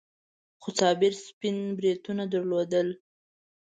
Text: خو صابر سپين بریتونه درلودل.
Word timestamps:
خو 0.61 0.69
صابر 0.79 1.13
سپين 1.27 1.57
بریتونه 1.77 2.23
درلودل. 2.33 2.87